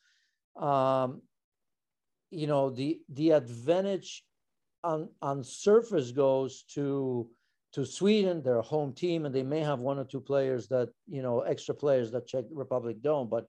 [0.57, 1.21] Um,
[2.33, 4.23] you know, the the advantage
[4.83, 7.29] on on surface goes to
[7.73, 11.21] to Sweden, their home team, and they may have one or two players that you
[11.21, 13.29] know extra players that Czech Republic don't.
[13.29, 13.47] But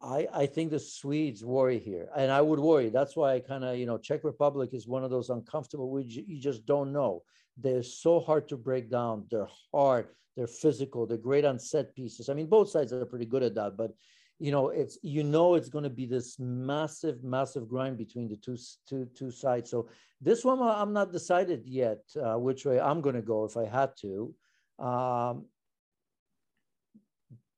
[0.00, 2.90] I I think the Swedes worry here, and I would worry.
[2.90, 5.90] That's why I kind of you know Czech Republic is one of those uncomfortable.
[5.90, 7.22] We you just don't know.
[7.56, 9.26] They're so hard to break down.
[9.30, 10.08] They're hard.
[10.36, 11.06] They're physical.
[11.06, 12.28] They're great on set pieces.
[12.28, 13.92] I mean, both sides are pretty good at that, but
[14.38, 18.36] you know it's you know it's going to be this massive massive grind between the
[18.36, 18.56] two
[18.88, 19.70] two two sides.
[19.70, 19.88] So
[20.20, 23.66] this one i'm not decided yet uh, which way i'm going to go if i
[23.66, 24.34] had to.
[24.78, 25.46] Um,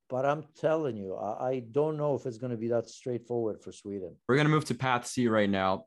[0.08, 3.62] but i'm telling you I, I don't know if it's going to be that straightforward
[3.62, 4.14] for sweden.
[4.28, 5.86] We're going to move to path c right now.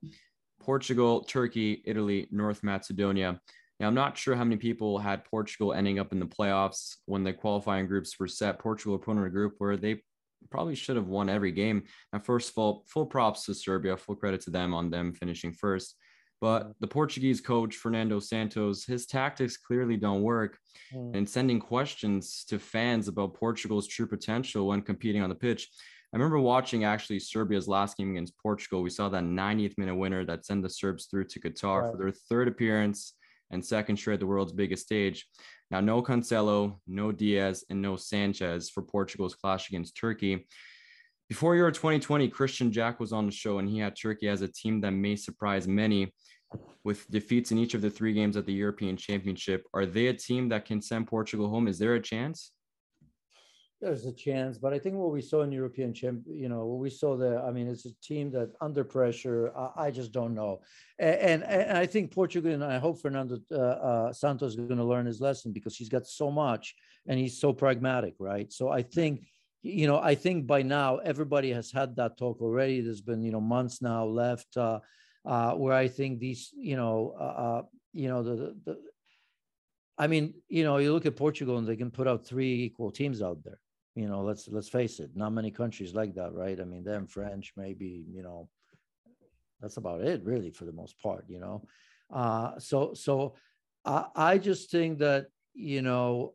[0.60, 3.40] Portugal turkey italy north macedonia.
[3.80, 7.24] Now, I'm not sure how many people had Portugal ending up in the playoffs when
[7.24, 8.60] the qualifying groups were set.
[8.60, 10.02] Portugal put in a group where they
[10.50, 11.84] probably should have won every game.
[12.14, 15.52] And first of all, full props to Serbia, full credit to them on them finishing
[15.52, 15.96] first.
[16.42, 20.58] But the Portuguese coach, Fernando Santos, his tactics clearly don't work.
[20.94, 21.16] Mm.
[21.18, 25.70] And sending questions to fans about Portugal's true potential when competing on the pitch.
[26.12, 28.82] I remember watching actually Serbia's last game against Portugal.
[28.82, 31.92] We saw that 90th minute winner that sent the Serbs through to Qatar right.
[31.92, 33.14] for their third appearance
[33.52, 35.28] and second straight at the world's biggest stage.
[35.72, 40.48] Now, no Cancelo, no Dias, and no Sanches for Portugal's clash against Turkey.
[41.28, 44.48] Before Euro 2020, Christian Jack was on the show, and he had Turkey as a
[44.48, 46.12] team that may surprise many
[46.84, 49.64] with defeats in each of the three games at the European Championship.
[49.74, 51.68] Are they a team that can send Portugal home?
[51.68, 52.52] Is there a chance?
[53.82, 56.80] There's a chance, but I think what we saw in European champ, you know, what
[56.80, 60.36] we saw there, I mean, it's a team that under pressure, I, I just don't
[60.36, 60.62] know.
[60.98, 64.78] And, and, and, I think Portugal, and I hope Fernando uh, uh, Santos is going
[64.78, 66.76] to learn his lesson because he's got so much
[67.08, 68.52] and he's so pragmatic, right?
[68.52, 69.24] So I think,
[69.62, 72.82] you know, I think by now everybody has had that talk already.
[72.82, 74.80] There's been, you know, months now left uh,
[75.26, 77.62] uh, where I think these, you know, uh, uh
[77.94, 78.78] you know, the, the,
[79.98, 82.92] I mean, you know, you look at Portugal and they can put out three equal
[82.92, 83.60] teams out there
[84.00, 86.60] you know let's let's face it not many countries like that right?
[86.60, 88.40] I mean them french maybe you know
[89.62, 91.58] that's about it really for the most part you know?
[92.20, 93.14] Uh so so
[93.86, 96.34] i i just think that you know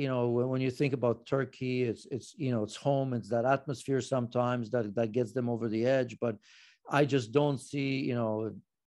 [0.00, 3.28] you know when, when you think about turkey it's it's you know it's home it's
[3.28, 6.34] that atmosphere sometimes that that gets them over the edge but
[6.90, 8.32] i just don't see you know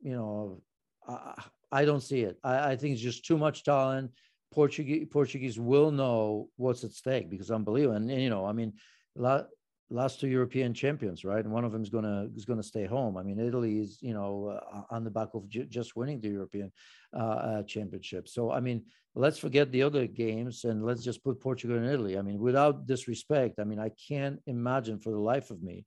[0.08, 0.60] you know
[1.06, 2.38] i, I don't see it.
[2.44, 4.12] I, I think it's just too much talent
[4.52, 7.96] Portuguese Portuguese will know what's at stake because unbelievable.
[7.96, 8.72] And, and you know, I mean,
[9.18, 9.46] a lot
[9.90, 11.44] last two European champions, right?
[11.44, 13.16] And one of them is gonna is gonna stay home.
[13.16, 16.28] I mean, Italy is you know uh, on the back of j- just winning the
[16.28, 16.72] European
[17.14, 18.28] uh, uh, championship.
[18.28, 22.18] So I mean, let's forget the other games and let's just put Portugal and Italy.
[22.18, 25.84] I mean, without disrespect, I mean, I can't imagine for the life of me.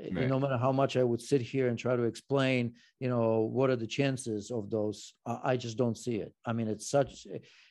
[0.00, 0.28] Eh, right.
[0.28, 3.70] No matter how much I would sit here and try to explain, you know, what
[3.70, 6.32] are the chances of those, I just don't see it.
[6.44, 7.26] I mean, it's such,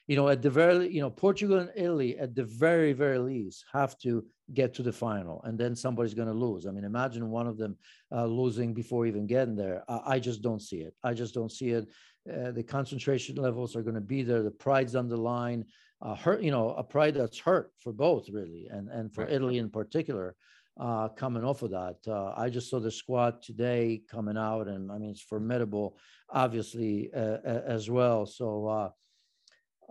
[0.07, 3.65] you know, at the very, you know, Portugal and Italy at the very, very least
[3.73, 6.65] have to get to the final and then somebody's going to lose.
[6.65, 7.77] I mean, imagine one of them
[8.11, 9.83] uh, losing before even getting there.
[9.89, 10.93] I, I, just don't see it.
[11.03, 11.89] I just don't see it.
[12.31, 14.43] Uh, the concentration levels are going to be there.
[14.43, 15.65] The pride's on the line.
[16.01, 19.33] Uh, hurt, you know, a pride that's hurt for both really, and and for right.
[19.33, 20.35] Italy in particular.
[20.79, 24.91] Uh, coming off of that, uh, I just saw the squad today coming out, and
[24.91, 25.97] I mean it's formidable,
[26.29, 28.27] obviously uh, as well.
[28.27, 28.89] So uh,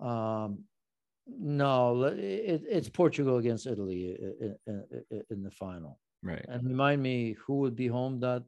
[0.00, 0.64] um,
[1.26, 5.98] no, it, it's Portugal against Italy in, in, in, the final.
[6.22, 6.44] Right.
[6.48, 8.44] And remind me who would be home that.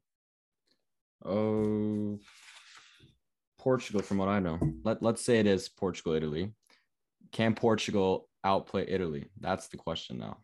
[1.24, 2.18] Oh,
[3.58, 4.58] Portugal, from what I know.
[4.84, 6.52] Let Let's say it is Portugal, Italy.
[7.32, 9.28] Can Portugal outplay Italy?
[9.40, 10.38] That's the question now.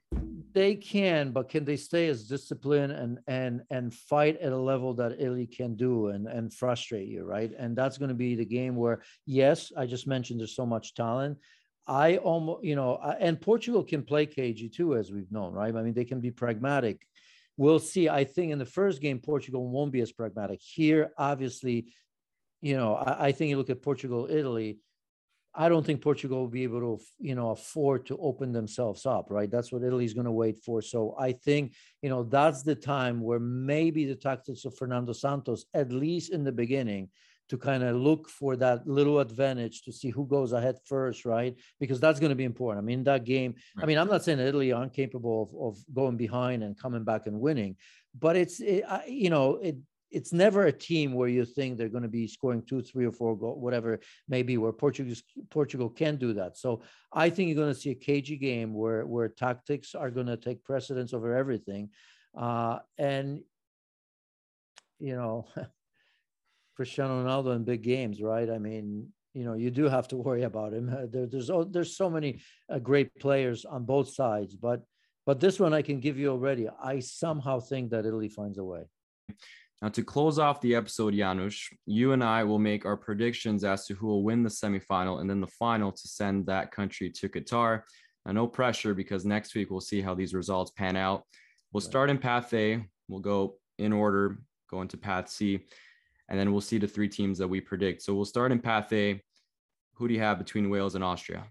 [0.52, 4.94] They can, but can they stay as disciplined and and and fight at a level
[4.94, 7.50] that Italy can do and and frustrate you, right?
[7.59, 10.94] And that's going to be the game where, yes, I just mentioned there's so much
[10.94, 11.38] talent.
[11.87, 15.74] I almost, you know, and Portugal can play cagey too, as we've known, right?
[15.74, 17.07] I mean, they can be pragmatic.
[17.57, 18.09] We'll see.
[18.09, 20.61] I think in the first game, Portugal won't be as pragmatic.
[20.62, 21.92] Here, obviously,
[22.62, 24.78] you know, I, I think you look at Portugal, Italy.
[25.57, 29.27] I don't think Portugal will be able to, you know, afford to open themselves up,
[29.31, 29.51] right?
[29.51, 30.83] That's what Italy's going to wait for.
[30.83, 35.67] So I think, you know, that's the time where maybe the tactics of Fernando Santos,
[35.73, 37.09] at least in the beginning,
[37.51, 41.55] to kind of look for that little advantage to see who goes ahead first, right?
[41.79, 42.83] Because that's going to be important.
[42.83, 43.85] I mean, that game, right.
[43.85, 47.27] I mean, I'm not saying Italy aren't capable of, of going behind and coming back
[47.27, 47.77] and winning,
[48.19, 49.77] but it's, it, you know, it,
[50.14, 53.12] it's never a team where you think they're going to be scoring two, three, or
[53.12, 53.98] four goals, whatever
[54.29, 55.14] maybe where Portugal
[55.50, 56.57] Portugal can do that.
[56.57, 60.29] So I think you're going to see a cagey game where where tactics are going
[60.29, 61.90] to take precedence over everything,
[62.38, 63.40] uh, and
[65.00, 65.46] you know
[66.77, 68.48] Cristiano Ronaldo in big games, right?
[68.48, 70.87] I mean, you know, you do have to worry about him.
[71.12, 74.83] There, there's there's so many uh, great players on both sides, but
[75.27, 76.68] but this one I can give you already.
[76.68, 78.85] I somehow think that Italy finds a way.
[79.85, 83.85] Now, to close off the episode, Janusz, you and I will make our predictions as
[83.85, 87.29] to who will win the semifinal and then the final to send that country to
[87.29, 87.83] Qatar.
[88.25, 91.25] Now, no pressure because next week we'll see how these results pan out.
[91.70, 92.83] We'll start in Path A.
[93.09, 94.38] We'll go in order,
[94.70, 95.61] go into Path C
[96.31, 98.01] and then we'll see the three teams that we predict.
[98.01, 99.20] So we'll start in Path A.
[99.97, 101.44] Who do you have between Wales and Austria?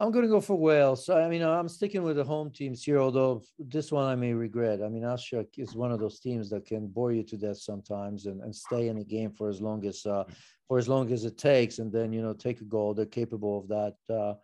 [0.00, 1.08] I'm going to go for Wales.
[1.08, 4.82] I mean, I'm sticking with the home teams here, although this one I may regret.
[4.82, 8.26] I mean, Austria is one of those teams that can bore you to death sometimes
[8.26, 10.24] and, and stay in the game for as long as uh,
[10.66, 12.92] for as long as it takes, and then you know take a goal.
[12.92, 14.14] They're capable of that.
[14.14, 14.34] Uh,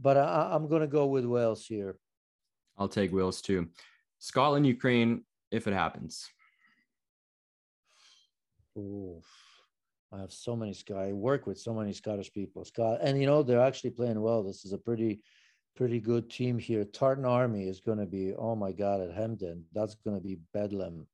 [0.00, 1.96] but I, I'm going to go with Wales here.
[2.76, 3.68] I'll take Wales too.
[4.18, 6.28] Scotland, Ukraine, if it happens.
[8.76, 9.24] Oof.
[10.12, 12.64] I have so many I work with so many Scottish people.
[12.64, 14.42] Scott, and you know they're actually playing well.
[14.42, 15.20] This is a pretty,
[15.76, 16.84] pretty good team here.
[16.84, 19.64] Tartan Army is going to be oh my god at Hampden.
[19.74, 21.06] That's going to be bedlam.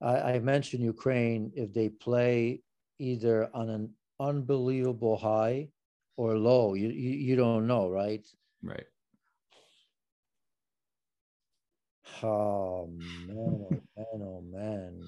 [0.00, 2.62] I, I mentioned Ukraine if they play
[2.98, 3.90] either on an
[4.20, 5.68] unbelievable high
[6.16, 6.74] or low.
[6.74, 8.24] You you, you don't know, right?
[8.62, 8.86] Right.
[12.22, 12.88] Oh
[13.26, 15.02] man, oh man, oh man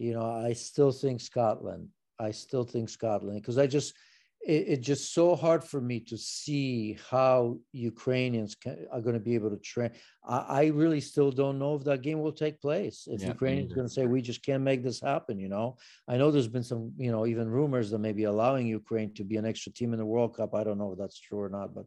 [0.00, 1.88] you know, I still think Scotland.
[2.18, 3.92] I still think Scotland because I just
[4.40, 9.20] it, it's just so hard for me to see how Ukrainians can, are going to
[9.20, 9.90] be able to train.
[10.26, 13.06] I, I, really still don't know if that game will take place.
[13.10, 15.76] If yeah, Ukrainians going to say we just can't make this happen, you know,
[16.08, 19.36] I know there's been some, you know, even rumors that maybe allowing Ukraine to be
[19.36, 20.54] an extra team in the World Cup.
[20.54, 21.84] I don't know if that's true or not, but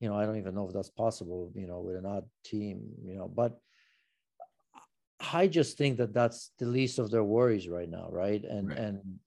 [0.00, 1.50] you know, I don't even know if that's possible.
[1.54, 3.58] You know, with an odd team, you know, but
[5.20, 8.42] I just think that that's the least of their worries right now, right?
[8.44, 8.78] And right.
[8.78, 9.18] and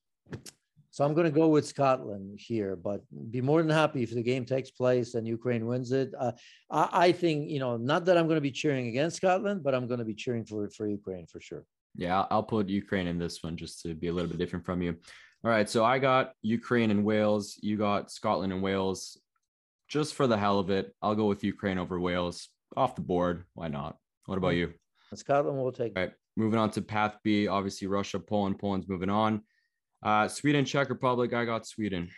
[0.97, 4.23] so I'm going to go with Scotland here, but be more than happy if the
[4.23, 6.11] game takes place and Ukraine wins it.
[6.19, 6.31] Uh,
[6.71, 9.75] I, I, think you know, not that I'm going to be cheering against Scotland, but
[9.75, 11.63] I'm going to be cheering for for Ukraine for sure.
[11.95, 14.81] Yeah, I'll put Ukraine in this one just to be a little bit different from
[14.81, 14.95] you.
[15.43, 17.59] All right, so I got Ukraine and Wales.
[17.61, 19.19] You got Scotland and Wales.
[19.87, 23.45] Just for the hell of it, I'll go with Ukraine over Wales off the board.
[23.53, 23.97] Why not?
[24.25, 24.73] What about you?
[25.15, 25.93] Scotland will take.
[25.95, 26.13] All right.
[26.35, 28.59] Moving on to path B, obviously Russia, Poland.
[28.59, 29.41] Poland's moving on.
[30.03, 31.33] Uh, Sweden, Czech Republic.
[31.33, 32.09] I got Sweden.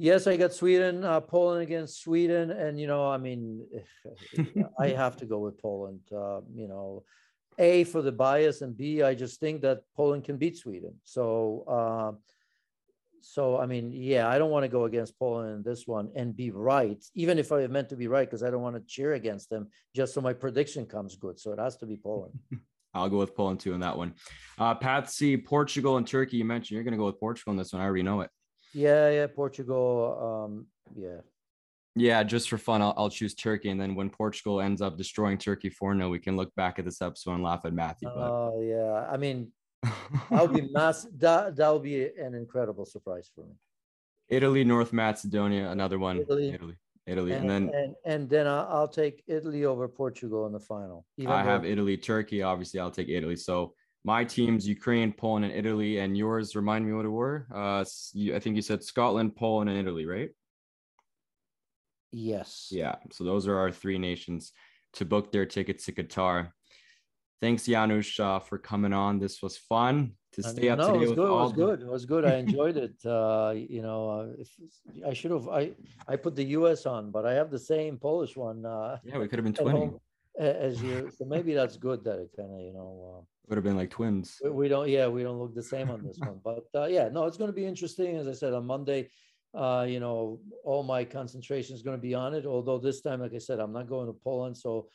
[0.00, 3.66] Yes, I got Sweden, uh, Poland against Sweden, and you know, I mean,
[4.78, 6.00] I have to go with Poland.
[6.12, 7.02] Uh, you know,
[7.58, 10.94] a for the bias, and B, I just think that Poland can beat Sweden.
[11.02, 12.12] So, uh,
[13.20, 16.36] so I mean, yeah, I don't want to go against Poland in this one and
[16.36, 19.14] be right, even if I meant to be right, because I don't want to cheer
[19.14, 21.38] against them just so my prediction comes good.
[21.38, 22.38] So it has to be Poland.
[22.94, 24.14] I'll go with Poland too in that one.
[24.58, 26.38] Uh, Path C, Portugal and Turkey.
[26.38, 27.82] You mentioned you're going to go with Portugal in this one.
[27.82, 28.30] I already know it.
[28.74, 30.46] Yeah, yeah, Portugal.
[30.46, 30.66] Um,
[30.96, 31.20] yeah.
[31.94, 35.36] Yeah, just for fun, I'll, I'll choose Turkey, and then when Portugal ends up destroying
[35.36, 38.08] Turkey 4 0, we can look back at this episode and laugh at Matthew.
[38.08, 39.50] Oh uh, yeah, I mean,
[39.82, 41.06] that would be mass.
[41.16, 43.54] That that would be an incredible surprise for me.
[44.28, 46.18] Italy, North Macedonia, another one.
[46.18, 46.74] Italy, Italy,
[47.06, 51.06] Italy, and, and then and, and then I'll take Italy over Portugal in the final.
[51.26, 52.42] I have Italy, Turkey.
[52.42, 53.36] Obviously, I'll take Italy.
[53.36, 53.74] So
[54.04, 56.54] my teams Ukraine, Poland, and Italy, and yours.
[56.54, 57.46] Remind me what it were.
[57.54, 57.84] Uh,
[58.34, 60.30] I think you said Scotland, Poland, and Italy, right?
[62.10, 62.68] Yes.
[62.70, 62.96] Yeah.
[63.12, 64.52] So those are our three nations
[64.94, 66.52] to book their tickets to Qatar.
[67.40, 69.20] Thanks, Janusz, uh, for coming on.
[69.20, 71.02] This was fun to stay up no, to date.
[71.02, 71.28] It was good.
[71.28, 71.80] It was good.
[71.82, 72.24] It was good.
[72.24, 72.96] I enjoyed it.
[73.04, 74.50] Uh, you know, uh, if,
[75.06, 75.48] I should have.
[75.48, 75.72] I
[76.08, 76.84] I put the U.S.
[76.84, 78.66] on, but I have the same Polish one.
[78.66, 79.98] Uh, yeah, we could have been twinning.
[80.38, 83.64] As you, so maybe that's good that it kind of, you know, uh, would have
[83.64, 84.38] been like twins.
[84.44, 87.08] We, we, don't, yeah, we don't look the same on this one, but uh, yeah,
[87.08, 88.16] no, it's going to be interesting.
[88.16, 89.08] As I said on Monday,
[89.52, 92.46] uh, you know, all my concentration is going to be on it.
[92.46, 94.88] Although this time, like I said, I'm not going to Poland, so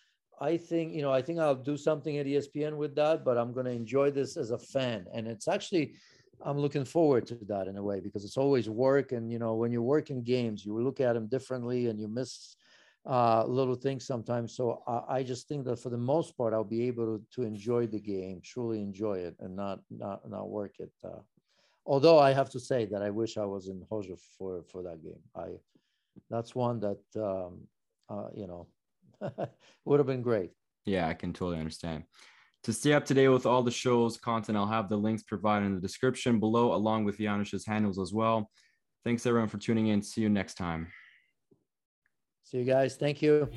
[0.43, 3.53] I think, you know, I think I'll do something at ESPN with that, but I'm
[3.53, 5.05] going to enjoy this as a fan.
[5.13, 5.93] And it's actually,
[6.41, 9.13] I'm looking forward to that in a way because it's always work.
[9.13, 12.57] And, you know, when you're working games, you look at them differently and you miss
[13.05, 14.53] uh, little things sometimes.
[14.53, 17.43] So I, I, just think that for the most part, I'll be able to, to
[17.43, 20.91] enjoy the game, truly enjoy it and not, not, not work it.
[21.05, 21.21] Uh,
[21.85, 25.01] although I have to say that I wish I was in Chorzów for, for that
[25.01, 25.23] game.
[25.35, 25.47] I,
[26.29, 27.61] that's one that, um,
[28.09, 28.67] uh, you know,
[29.85, 30.51] would have been great.
[30.85, 32.03] Yeah, I can totally understand.
[32.63, 35.65] To stay up to date with all the show's content, I'll have the links provided
[35.65, 38.49] in the description below, along with Janusz's handles as well.
[39.03, 40.01] Thanks everyone for tuning in.
[40.01, 40.87] See you next time.
[42.43, 42.95] See you guys.
[42.95, 43.49] Thank you.